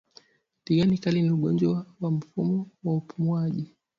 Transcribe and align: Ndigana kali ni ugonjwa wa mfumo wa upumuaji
Ndigana 0.61 0.95
kali 1.03 1.19
ni 1.21 1.31
ugonjwa 1.37 1.85
wa 2.01 2.11
mfumo 2.17 2.69
wa 2.83 2.93
upumuaji 2.95 3.73